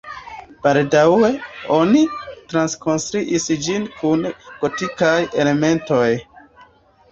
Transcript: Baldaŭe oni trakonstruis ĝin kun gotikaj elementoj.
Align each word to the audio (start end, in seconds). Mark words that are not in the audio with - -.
Baldaŭe 0.61 1.29
oni 1.75 2.01
trakonstruis 2.53 3.47
ĝin 3.67 3.87
kun 4.01 4.27
gotikaj 4.65 5.15
elementoj. 5.45 6.11